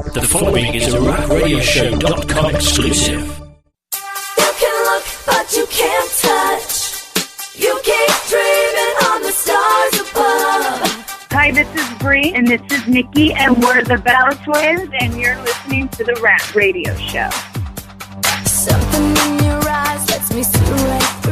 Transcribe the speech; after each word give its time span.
The 0.00 0.22
following 0.22 0.74
is 0.74 0.94
a 0.94 0.98
rackradioshow.com 0.98 2.54
exclusive. 2.54 3.20
You 4.38 4.50
can 4.58 4.84
look, 4.86 5.04
but 5.26 5.54
you 5.54 5.66
can't 5.66 6.10
touch. 6.12 7.04
You 7.54 7.78
keep 7.84 8.10
dreaming 8.28 8.94
on 9.12 9.22
the 9.22 9.30
stars 9.30 10.00
above. 10.00 10.80
Hi, 11.32 11.50
this 11.50 11.68
is 11.74 11.98
Brie, 11.98 12.32
and 12.34 12.48
this 12.48 12.62
is 12.72 12.86
Nikki, 12.88 13.34
and 13.34 13.62
we're 13.62 13.84
the 13.84 13.98
Bella 13.98 14.34
Twins, 14.42 14.90
and 15.00 15.20
you're 15.20 15.40
listening 15.42 15.88
to 15.90 16.02
the 16.02 16.18
Rack 16.22 16.54
Radio 16.54 16.96
Show. 16.96 17.28
Something 18.46 19.04
in 19.04 19.44
your 19.44 19.68
eyes 19.68 20.08
lets 20.08 20.32
me 20.32 20.42
see 20.42 20.58
right 20.70 21.29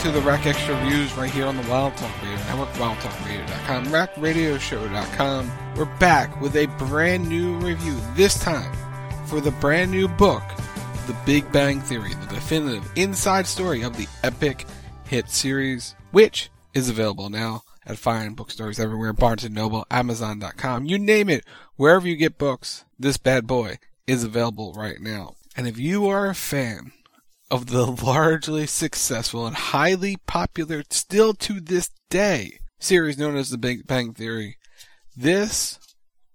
to 0.00 0.10
the 0.10 0.20
Rack 0.22 0.46
Extra 0.46 0.74
Reviews 0.82 1.12
right 1.12 1.30
here 1.30 1.44
on 1.44 1.58
the 1.58 1.68
Wild 1.68 1.94
Talk 1.98 2.22
Radio 2.22 2.38
Network, 2.46 2.70
wildtalkradio.com, 2.70 3.84
rackradioshow.com. 3.86 5.52
We're 5.76 5.98
back 5.98 6.40
with 6.40 6.56
a 6.56 6.64
brand 6.78 7.28
new 7.28 7.58
review, 7.58 7.94
this 8.14 8.38
time 8.38 8.74
for 9.26 9.42
the 9.42 9.50
brand 9.50 9.90
new 9.90 10.08
book, 10.08 10.42
The 11.06 11.14
Big 11.26 11.52
Bang 11.52 11.82
Theory, 11.82 12.14
the 12.14 12.34
definitive 12.34 12.90
inside 12.96 13.46
story 13.46 13.82
of 13.82 13.98
the 13.98 14.08
epic 14.22 14.64
hit 15.04 15.28
series, 15.28 15.94
which 16.12 16.50
is 16.72 16.88
available 16.88 17.28
now 17.28 17.62
at 17.84 17.98
fine 17.98 18.32
bookstores 18.32 18.80
everywhere, 18.80 19.12
Barnes 19.12 19.48
& 19.50 19.50
Noble, 19.50 19.84
Amazon.com, 19.90 20.86
you 20.86 20.98
name 20.98 21.28
it, 21.28 21.44
wherever 21.76 22.08
you 22.08 22.16
get 22.16 22.38
books, 22.38 22.86
this 22.98 23.18
bad 23.18 23.46
boy 23.46 23.78
is 24.06 24.24
available 24.24 24.72
right 24.72 24.98
now. 24.98 25.34
And 25.54 25.68
if 25.68 25.76
you 25.76 26.06
are 26.06 26.26
a 26.26 26.34
fan 26.34 26.92
of 27.50 27.66
the 27.66 27.86
largely 27.86 28.66
successful 28.66 29.46
and 29.46 29.56
highly 29.56 30.16
popular, 30.26 30.82
still 30.90 31.34
to 31.34 31.60
this 31.60 31.90
day, 32.08 32.60
series 32.78 33.18
known 33.18 33.36
as 33.36 33.50
The 33.50 33.58
Big 33.58 33.86
Bang 33.86 34.12
Theory. 34.12 34.56
This, 35.16 35.78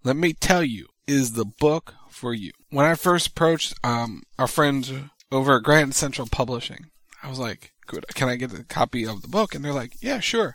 let 0.04 0.16
me 0.16 0.34
tell 0.34 0.64
you, 0.64 0.88
is 1.08 1.34
the 1.34 1.46
book 1.46 1.94
for 2.10 2.34
you. 2.34 2.52
When 2.70 2.86
I 2.86 2.96
first 2.96 3.28
approached 3.28 3.74
um, 3.84 4.24
our 4.38 4.48
friends 4.48 4.92
over 5.32 5.58
at 5.58 5.64
Grand 5.64 5.96
Central 5.96 6.28
Publishing, 6.30 6.86
I 7.24 7.30
was 7.30 7.40
like, 7.40 7.72
"Good, 7.88 8.06
can 8.14 8.30
I 8.30 8.36
get 8.36 8.54
a 8.54 8.64
copy 8.64 9.06
of 9.06 9.22
the 9.22 9.28
book?" 9.28 9.56
And 9.56 9.64
they're 9.64 9.74
like, 9.74 9.94
"Yeah, 10.02 10.20
sure." 10.20 10.54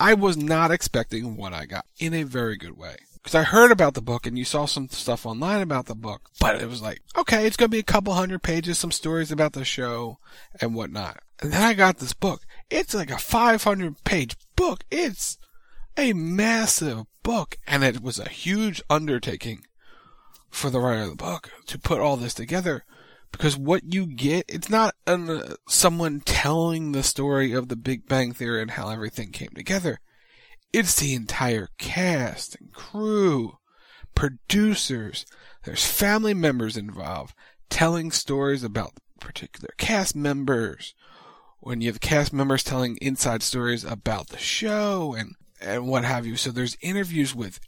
I 0.00 0.14
was 0.14 0.36
not 0.36 0.70
expecting 0.70 1.36
what 1.36 1.52
I 1.52 1.66
got 1.66 1.84
in 1.98 2.14
a 2.14 2.22
very 2.22 2.56
good 2.56 2.76
way. 2.76 2.96
Because 3.28 3.40
I 3.40 3.50
heard 3.50 3.70
about 3.70 3.92
the 3.92 4.00
book 4.00 4.26
and 4.26 4.38
you 4.38 4.44
saw 4.46 4.64
some 4.64 4.88
stuff 4.88 5.26
online 5.26 5.60
about 5.60 5.84
the 5.84 5.94
book, 5.94 6.30
but 6.40 6.62
it 6.62 6.66
was 6.66 6.80
like, 6.80 7.02
okay, 7.14 7.46
it's 7.46 7.58
going 7.58 7.68
to 7.68 7.74
be 7.74 7.78
a 7.78 7.82
couple 7.82 8.14
hundred 8.14 8.42
pages, 8.42 8.78
some 8.78 8.90
stories 8.90 9.30
about 9.30 9.52
the 9.52 9.66
show 9.66 10.16
and 10.62 10.74
whatnot. 10.74 11.18
And 11.42 11.52
then 11.52 11.62
I 11.62 11.74
got 11.74 11.98
this 11.98 12.14
book. 12.14 12.46
It's 12.70 12.94
like 12.94 13.10
a 13.10 13.18
500 13.18 14.02
page 14.02 14.34
book. 14.56 14.82
It's 14.90 15.36
a 15.94 16.14
massive 16.14 17.04
book. 17.22 17.58
And 17.66 17.84
it 17.84 18.00
was 18.00 18.18
a 18.18 18.30
huge 18.30 18.80
undertaking 18.88 19.60
for 20.48 20.70
the 20.70 20.80
writer 20.80 21.02
of 21.02 21.10
the 21.10 21.16
book 21.16 21.50
to 21.66 21.78
put 21.78 22.00
all 22.00 22.16
this 22.16 22.32
together. 22.32 22.86
Because 23.30 23.58
what 23.58 23.92
you 23.92 24.06
get, 24.06 24.46
it's 24.48 24.70
not 24.70 24.94
an, 25.06 25.28
uh, 25.28 25.56
someone 25.68 26.20
telling 26.20 26.92
the 26.92 27.02
story 27.02 27.52
of 27.52 27.68
the 27.68 27.76
Big 27.76 28.08
Bang 28.08 28.32
Theory 28.32 28.62
and 28.62 28.70
how 28.70 28.88
everything 28.88 29.32
came 29.32 29.50
together. 29.54 30.00
It's 30.72 30.96
the 30.96 31.14
entire 31.14 31.70
cast 31.78 32.56
and 32.60 32.72
crew, 32.72 33.58
producers. 34.14 35.24
There's 35.64 35.86
family 35.86 36.34
members 36.34 36.76
involved 36.76 37.34
telling 37.70 38.10
stories 38.10 38.62
about 38.62 38.92
particular 39.18 39.70
cast 39.78 40.14
members. 40.14 40.94
When 41.60 41.80
you 41.80 41.88
have 41.88 42.00
cast 42.00 42.32
members 42.32 42.62
telling 42.62 42.98
inside 43.00 43.42
stories 43.42 43.82
about 43.82 44.28
the 44.28 44.38
show 44.38 45.14
and, 45.18 45.34
and 45.60 45.88
what 45.88 46.04
have 46.04 46.26
you. 46.26 46.36
So 46.36 46.50
there's 46.50 46.76
interviews 46.82 47.34
with 47.34 47.60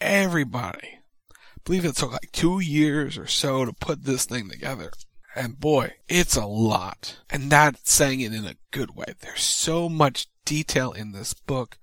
everybody. 0.00 1.00
I 1.30 1.60
believe 1.64 1.84
it 1.84 1.96
took 1.96 2.12
like 2.12 2.30
two 2.32 2.60
years 2.60 3.18
or 3.18 3.26
so 3.26 3.64
to 3.64 3.72
put 3.72 4.04
this 4.04 4.26
thing 4.26 4.48
together. 4.48 4.92
And 5.34 5.58
boy, 5.58 5.94
it's 6.08 6.36
a 6.36 6.46
lot. 6.46 7.18
And 7.28 7.50
that's 7.50 7.92
saying 7.92 8.20
it 8.20 8.32
in 8.32 8.44
a 8.44 8.56
good 8.70 8.94
way. 8.94 9.06
There's 9.20 9.42
so 9.42 9.88
much 9.88 10.28
detail 10.44 10.92
in 10.92 11.12
this 11.12 11.34
book 11.34 11.78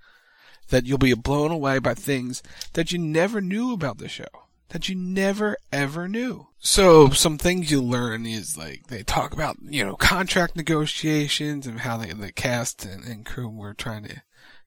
that 0.71 0.85
you'll 0.85 0.97
be 0.97 1.13
blown 1.13 1.51
away 1.51 1.79
by 1.79 1.93
things 1.93 2.41
that 2.73 2.91
you 2.91 2.97
never 2.97 3.39
knew 3.39 3.71
about 3.71 3.99
the 3.99 4.09
show. 4.09 4.25
That 4.69 4.87
you 4.87 4.95
never 4.95 5.57
ever 5.71 6.07
knew. 6.07 6.47
So 6.57 7.09
some 7.09 7.37
things 7.37 7.71
you 7.71 7.81
learn 7.81 8.25
is 8.25 8.57
like 8.57 8.87
they 8.87 9.03
talk 9.03 9.33
about, 9.33 9.57
you 9.61 9.85
know, 9.85 9.95
contract 9.95 10.55
negotiations 10.55 11.67
and 11.67 11.81
how 11.81 11.97
they, 11.97 12.13
the 12.13 12.31
cast 12.31 12.85
and, 12.85 13.03
and 13.03 13.25
crew 13.25 13.49
were 13.49 13.73
trying 13.73 14.05
to 14.05 14.21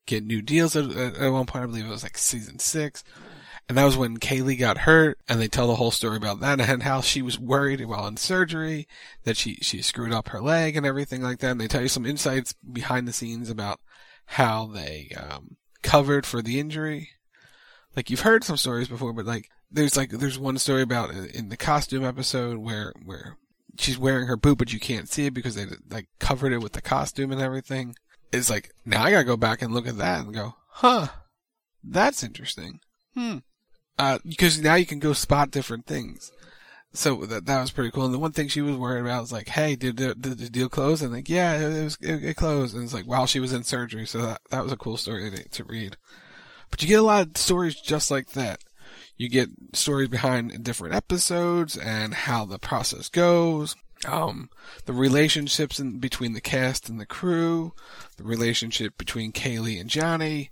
get 0.06 0.22
new 0.22 0.42
deals 0.42 0.76
at, 0.76 0.90
at 0.94 1.32
one 1.32 1.46
point. 1.46 1.64
I 1.64 1.66
believe 1.66 1.86
it 1.86 1.90
was 1.90 2.02
like 2.02 2.18
season 2.18 2.58
six. 2.58 3.02
And 3.66 3.78
that 3.78 3.84
was 3.84 3.96
when 3.96 4.18
Kaley 4.18 4.58
got 4.58 4.78
hurt 4.78 5.18
and 5.26 5.40
they 5.40 5.48
tell 5.48 5.68
the 5.68 5.76
whole 5.76 5.90
story 5.90 6.18
about 6.18 6.40
that 6.40 6.60
and 6.60 6.82
how 6.82 7.00
she 7.00 7.22
was 7.22 7.38
worried 7.38 7.82
while 7.86 8.06
in 8.06 8.18
surgery 8.18 8.86
that 9.22 9.38
she, 9.38 9.54
she 9.62 9.80
screwed 9.80 10.12
up 10.12 10.28
her 10.28 10.40
leg 10.42 10.76
and 10.76 10.84
everything 10.84 11.22
like 11.22 11.38
that. 11.38 11.52
And 11.52 11.60
they 11.60 11.68
tell 11.68 11.80
you 11.80 11.88
some 11.88 12.04
insights 12.04 12.52
behind 12.52 13.08
the 13.08 13.12
scenes 13.14 13.48
about 13.48 13.80
how 14.26 14.66
they, 14.66 15.16
um, 15.16 15.56
covered 15.84 16.26
for 16.26 16.42
the 16.42 16.58
injury. 16.58 17.10
Like 17.94 18.10
you've 18.10 18.20
heard 18.20 18.42
some 18.42 18.56
stories 18.56 18.88
before, 18.88 19.12
but 19.12 19.26
like 19.26 19.50
there's 19.70 19.96
like 19.96 20.10
there's 20.10 20.38
one 20.38 20.58
story 20.58 20.82
about 20.82 21.14
in 21.14 21.48
the 21.48 21.56
costume 21.56 22.04
episode 22.04 22.58
where 22.58 22.92
where 23.04 23.36
she's 23.78 23.98
wearing 23.98 24.26
her 24.26 24.36
boot, 24.36 24.58
but 24.58 24.72
you 24.72 24.80
can't 24.80 25.08
see 25.08 25.26
it 25.26 25.34
because 25.34 25.54
they 25.54 25.66
like 25.88 26.08
covered 26.18 26.52
it 26.52 26.58
with 26.58 26.72
the 26.72 26.82
costume 26.82 27.30
and 27.30 27.40
everything. 27.40 27.94
It's 28.32 28.50
like 28.50 28.72
now 28.84 29.04
I 29.04 29.12
gotta 29.12 29.24
go 29.24 29.36
back 29.36 29.62
and 29.62 29.72
look 29.72 29.86
at 29.86 29.98
that 29.98 30.24
and 30.24 30.34
go, 30.34 30.56
huh, 30.70 31.08
that's 31.84 32.24
interesting. 32.24 32.80
Hmm. 33.14 33.38
Uh, 33.96 34.18
because 34.26 34.60
now 34.60 34.74
you 34.74 34.86
can 34.86 34.98
go 34.98 35.12
spot 35.12 35.52
different 35.52 35.86
things. 35.86 36.32
So 36.94 37.26
that 37.26 37.46
that 37.46 37.60
was 37.60 37.72
pretty 37.72 37.90
cool. 37.90 38.04
And 38.04 38.14
the 38.14 38.20
one 38.20 38.30
thing 38.30 38.46
she 38.46 38.60
was 38.60 38.76
worried 38.76 39.00
about 39.00 39.22
was 39.22 39.32
like, 39.32 39.48
hey, 39.48 39.74
did 39.74 39.96
the, 39.96 40.14
did 40.14 40.38
the 40.38 40.48
deal 40.48 40.68
close? 40.68 41.02
And 41.02 41.12
like, 41.12 41.28
yeah, 41.28 41.58
it, 41.58 41.84
was 41.84 41.98
it, 42.00 42.24
it 42.24 42.36
closed. 42.36 42.74
And 42.74 42.84
it's 42.84 42.94
like 42.94 43.06
while 43.06 43.26
she 43.26 43.40
was 43.40 43.52
in 43.52 43.64
surgery. 43.64 44.06
So 44.06 44.18
that 44.18 44.40
that 44.50 44.62
was 44.62 44.72
a 44.72 44.76
cool 44.76 44.96
story 44.96 45.28
to, 45.30 45.48
to 45.48 45.64
read. 45.64 45.96
But 46.70 46.82
you 46.82 46.88
get 46.88 47.00
a 47.00 47.02
lot 47.02 47.26
of 47.26 47.36
stories 47.36 47.74
just 47.80 48.10
like 48.10 48.30
that. 48.30 48.60
You 49.16 49.28
get 49.28 49.50
stories 49.72 50.08
behind 50.08 50.62
different 50.62 50.94
episodes 50.94 51.76
and 51.76 52.14
how 52.14 52.44
the 52.44 52.58
process 52.58 53.08
goes. 53.08 53.76
Um, 54.06 54.50
the 54.84 54.92
relationships 54.92 55.80
in 55.80 55.98
between 55.98 56.34
the 56.34 56.40
cast 56.40 56.88
and 56.88 57.00
the 57.00 57.06
crew, 57.06 57.72
the 58.16 58.24
relationship 58.24 58.98
between 58.98 59.32
Kaley 59.32 59.80
and 59.80 59.88
Johnny, 59.88 60.50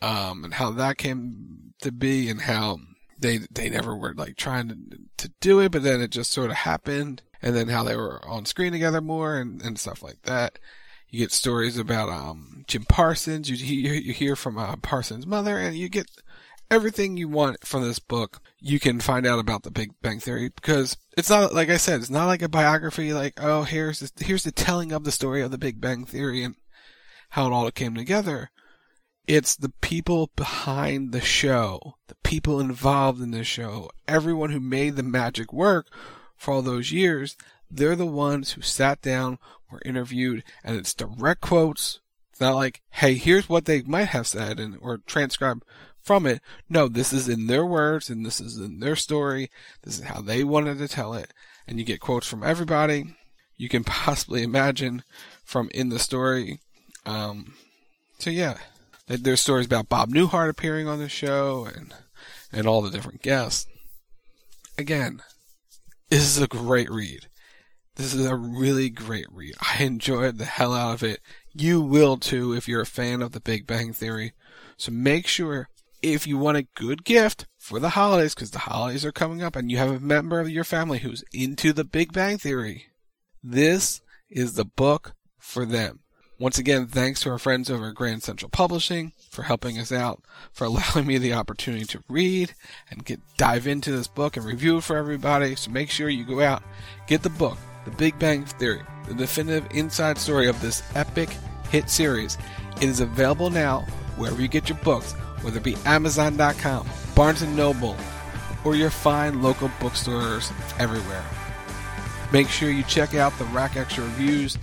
um, 0.00 0.44
and 0.44 0.54
how 0.54 0.70
that 0.72 0.96
came 0.96 1.74
to 1.82 1.92
be 1.92 2.28
and 2.28 2.42
how 2.42 2.78
they 3.22 3.38
they 3.50 3.70
never 3.70 3.96
were 3.96 4.14
like 4.14 4.36
trying 4.36 4.68
to 4.68 4.76
to 5.18 5.32
do 5.40 5.60
it, 5.60 5.72
but 5.72 5.82
then 5.82 6.00
it 6.00 6.10
just 6.10 6.32
sort 6.32 6.50
of 6.50 6.56
happened, 6.56 7.22
and 7.40 7.56
then 7.56 7.68
how 7.68 7.84
they 7.84 7.96
were 7.96 8.20
on 8.28 8.44
screen 8.44 8.72
together 8.72 9.00
more 9.00 9.38
and 9.38 9.62
and 9.62 9.78
stuff 9.78 10.02
like 10.02 10.22
that. 10.22 10.58
You 11.08 11.20
get 11.20 11.32
stories 11.32 11.78
about 11.78 12.08
um 12.08 12.64
Jim 12.66 12.84
Parsons. 12.84 13.48
You 13.48 13.56
you, 13.56 13.92
you 13.92 14.12
hear 14.12 14.36
from 14.36 14.58
uh, 14.58 14.76
Parsons' 14.76 15.26
mother, 15.26 15.56
and 15.56 15.76
you 15.76 15.88
get 15.88 16.10
everything 16.70 17.16
you 17.16 17.28
want 17.28 17.66
from 17.66 17.82
this 17.82 17.98
book. 17.98 18.40
You 18.60 18.80
can 18.80 19.00
find 19.00 19.26
out 19.26 19.38
about 19.38 19.62
the 19.62 19.70
Big 19.70 19.92
Bang 20.00 20.20
Theory 20.20 20.48
because 20.48 20.96
it's 21.16 21.30
not 21.30 21.54
like 21.54 21.70
I 21.70 21.76
said. 21.76 22.00
It's 22.00 22.10
not 22.10 22.26
like 22.26 22.42
a 22.42 22.48
biography. 22.48 23.12
Like 23.12 23.34
oh 23.40 23.62
here's 23.62 24.00
the, 24.00 24.24
here's 24.24 24.44
the 24.44 24.52
telling 24.52 24.92
of 24.92 25.04
the 25.04 25.12
story 25.12 25.42
of 25.42 25.50
the 25.50 25.58
Big 25.58 25.80
Bang 25.80 26.04
Theory 26.04 26.42
and 26.42 26.56
how 27.30 27.46
it 27.46 27.52
all 27.52 27.70
came 27.70 27.94
together. 27.94 28.50
It's 29.26 29.54
the 29.54 29.72
people 29.80 30.30
behind 30.34 31.12
the 31.12 31.20
show, 31.20 31.94
the 32.08 32.16
people 32.24 32.60
involved 32.60 33.20
in 33.20 33.30
the 33.30 33.44
show, 33.44 33.90
everyone 34.08 34.50
who 34.50 34.60
made 34.60 34.96
the 34.96 35.02
magic 35.02 35.52
work 35.52 35.86
for 36.36 36.54
all 36.54 36.62
those 36.62 36.92
years. 36.92 37.36
They're 37.70 37.96
the 37.96 38.06
ones 38.06 38.52
who 38.52 38.62
sat 38.62 39.00
down, 39.00 39.38
were 39.70 39.80
interviewed, 39.84 40.42
and 40.64 40.76
it's 40.76 40.92
direct 40.92 41.40
quotes. 41.40 42.00
It's 42.30 42.40
not 42.40 42.54
like, 42.54 42.82
hey, 42.90 43.14
here's 43.14 43.48
what 43.48 43.66
they 43.66 43.82
might 43.82 44.08
have 44.08 44.26
said 44.26 44.58
and 44.58 44.76
or 44.80 44.98
transcribed 45.06 45.62
from 46.02 46.26
it. 46.26 46.40
No, 46.68 46.88
this 46.88 47.12
is 47.12 47.28
in 47.28 47.46
their 47.46 47.64
words 47.64 48.10
and 48.10 48.26
this 48.26 48.40
is 48.40 48.58
in 48.58 48.80
their 48.80 48.96
story. 48.96 49.50
This 49.82 49.98
is 49.98 50.04
how 50.04 50.20
they 50.20 50.42
wanted 50.42 50.78
to 50.78 50.88
tell 50.88 51.14
it. 51.14 51.32
And 51.66 51.78
you 51.78 51.84
get 51.84 52.00
quotes 52.00 52.26
from 52.26 52.42
everybody 52.42 53.14
you 53.62 53.68
can 53.68 53.84
possibly 53.84 54.42
imagine 54.42 55.04
from 55.44 55.70
in 55.72 55.88
the 55.88 55.98
story. 56.00 56.58
Um, 57.06 57.54
so 58.18 58.28
yeah, 58.28 58.56
there's 59.18 59.40
stories 59.40 59.66
about 59.66 59.88
Bob 59.88 60.10
Newhart 60.10 60.48
appearing 60.48 60.88
on 60.88 60.98
the 60.98 61.08
show 61.08 61.68
and 61.72 61.94
and 62.52 62.66
all 62.66 62.82
the 62.82 62.90
different 62.90 63.22
guests. 63.22 63.66
Again, 64.76 65.22
this 66.10 66.22
is 66.22 66.40
a 66.40 66.46
great 66.46 66.90
read. 66.90 67.28
This 67.96 68.14
is 68.14 68.24
a 68.24 68.36
really 68.36 68.88
great 68.88 69.26
read. 69.30 69.54
I 69.60 69.82
enjoyed 69.82 70.38
the 70.38 70.44
hell 70.44 70.72
out 70.72 70.94
of 70.94 71.02
it. 71.02 71.20
You 71.52 71.80
will 71.80 72.16
too 72.16 72.54
if 72.54 72.66
you're 72.66 72.80
a 72.80 72.86
fan 72.86 73.20
of 73.20 73.32
the 73.32 73.40
Big 73.40 73.66
Bang 73.66 73.92
Theory. 73.92 74.32
So 74.76 74.92
make 74.92 75.26
sure 75.26 75.68
if 76.02 76.26
you 76.26 76.38
want 76.38 76.56
a 76.56 76.66
good 76.74 77.04
gift 77.04 77.46
for 77.58 77.78
the 77.78 77.90
holidays, 77.90 78.34
because 78.34 78.50
the 78.50 78.60
holidays 78.60 79.04
are 79.04 79.12
coming 79.12 79.42
up 79.42 79.54
and 79.56 79.70
you 79.70 79.76
have 79.76 79.90
a 79.90 80.00
member 80.00 80.40
of 80.40 80.50
your 80.50 80.64
family 80.64 81.00
who's 81.00 81.24
into 81.32 81.72
the 81.72 81.84
Big 81.84 82.12
Bang 82.12 82.38
Theory, 82.38 82.86
this 83.42 84.00
is 84.30 84.54
the 84.54 84.64
book 84.64 85.14
for 85.38 85.64
them. 85.66 86.00
Once 86.42 86.58
again, 86.58 86.88
thanks 86.88 87.20
to 87.20 87.30
our 87.30 87.38
friends 87.38 87.70
over 87.70 87.90
at 87.90 87.94
Grand 87.94 88.20
Central 88.20 88.48
Publishing 88.48 89.12
for 89.30 89.44
helping 89.44 89.78
us 89.78 89.92
out, 89.92 90.20
for 90.50 90.64
allowing 90.64 91.06
me 91.06 91.16
the 91.16 91.32
opportunity 91.32 91.84
to 91.84 92.02
read 92.08 92.52
and 92.90 93.04
get 93.04 93.20
dive 93.36 93.68
into 93.68 93.92
this 93.92 94.08
book 94.08 94.36
and 94.36 94.44
review 94.44 94.78
it 94.78 94.82
for 94.82 94.96
everybody. 94.96 95.54
So 95.54 95.70
make 95.70 95.88
sure 95.88 96.08
you 96.08 96.24
go 96.24 96.40
out, 96.40 96.64
get 97.06 97.22
the 97.22 97.30
book, 97.30 97.56
The 97.84 97.92
Big 97.92 98.18
Bang 98.18 98.44
Theory, 98.44 98.82
the 99.06 99.14
definitive 99.14 99.70
inside 99.70 100.18
story 100.18 100.48
of 100.48 100.60
this 100.60 100.82
epic 100.96 101.28
hit 101.70 101.88
series. 101.88 102.36
It 102.78 102.88
is 102.88 102.98
available 102.98 103.48
now 103.48 103.82
wherever 104.16 104.42
you 104.42 104.48
get 104.48 104.68
your 104.68 104.78
books, 104.78 105.12
whether 105.42 105.58
it 105.58 105.62
be 105.62 105.76
Amazon.com, 105.86 106.88
Barnes 107.14 107.42
& 107.42 107.56
Noble, 107.56 107.96
or 108.64 108.74
your 108.74 108.90
fine 108.90 109.44
local 109.44 109.70
bookstores 109.78 110.50
everywhere. 110.80 111.24
Make 112.32 112.48
sure 112.48 112.68
you 112.68 112.82
check 112.82 113.14
out 113.14 113.38
the 113.38 113.44
Rack 113.44 113.76
Extra 113.76 114.02
reviews. 114.02 114.58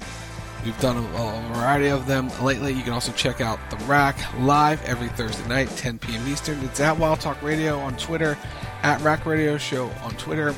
We've 0.66 0.80
done 0.82 0.98
a, 0.98 1.02
a 1.02 1.54
variety 1.54 1.88
of 1.88 2.06
them 2.06 2.30
lately. 2.42 2.74
You 2.74 2.84
can 2.84 2.94
also 2.94 3.12
check 3.14 3.40
out 3.40 3.60
the 3.70 3.78
Rack 3.86 4.18
live 4.40 4.84
every 4.84 5.08
Thursday 5.10 5.48
night, 5.48 5.70
10 5.70 6.00
p.m. 6.00 6.28
Eastern. 6.28 6.60
It's 6.64 6.80
at 6.80 6.98
Wild 6.98 7.22
Talk 7.22 7.42
Radio 7.42 7.80
on 7.80 7.96
Twitter, 7.98 8.38
at 8.84 9.00
Rack 9.02 9.26
Radio 9.26 9.58
Show 9.58 9.90
on 10.04 10.12
Twitter, 10.18 10.54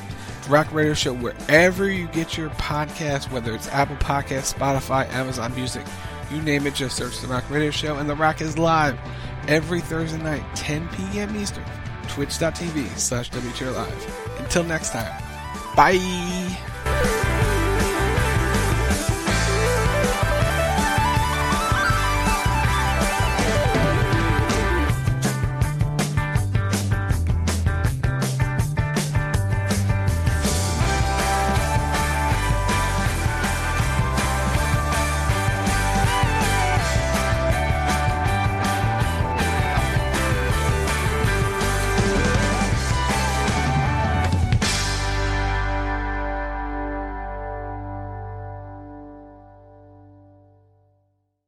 Rack 0.48 0.72
Radio 0.72 0.94
Show 0.94 1.14
wherever 1.14 1.88
you 1.88 2.08
get 2.08 2.36
your 2.36 2.50
podcast, 2.50 3.30
whether 3.30 3.54
it's 3.54 3.68
Apple 3.68 3.96
Podcasts, 3.96 4.54
Spotify, 4.54 5.08
Amazon 5.10 5.54
Music, 5.54 5.86
you 6.32 6.42
name 6.42 6.66
it. 6.66 6.74
Just 6.74 6.96
search 6.96 7.20
the 7.20 7.28
Rack 7.28 7.48
Radio 7.48 7.70
Show, 7.70 7.96
and 7.96 8.10
the 8.10 8.16
Rack 8.16 8.40
is 8.40 8.58
live 8.58 8.98
every 9.46 9.80
Thursday 9.80 10.22
night, 10.22 10.44
10 10.56 10.88
p.m. 10.88 11.36
Eastern. 11.36 11.64
Twitch.tv 12.08 12.98
slash 12.98 13.30
WTR 13.30 13.74
Live. 13.74 14.40
Until 14.40 14.64
next 14.64 14.90
time, 14.90 15.22
bye. 15.76 16.71